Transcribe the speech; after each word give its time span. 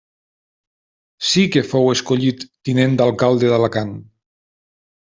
Sí 1.31 1.43
que 1.57 1.63
fou 1.73 1.91
escollit 1.95 2.47
tinent 2.71 2.97
d'alcalde 3.03 3.53
d'Alacant. 3.53 3.93